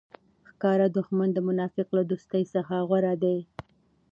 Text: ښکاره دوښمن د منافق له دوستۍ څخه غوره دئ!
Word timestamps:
ښکاره 0.49 0.87
دوښمن 0.95 1.29
د 1.33 1.37
منافق 1.47 1.87
له 1.97 2.03
دوستۍ 2.09 2.43
څخه 2.53 2.75
غوره 2.87 3.13
دئ! 3.23 3.37